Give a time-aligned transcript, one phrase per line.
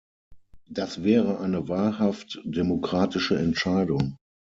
[0.67, 4.17] Das wäre eine wahrhaft demokratische Entscheidung.